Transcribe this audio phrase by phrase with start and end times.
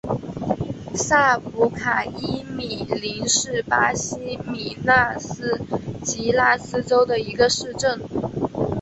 [0.95, 5.61] 萨普卡伊米林是巴西米纳斯
[6.03, 8.01] 吉拉斯州的一个市镇。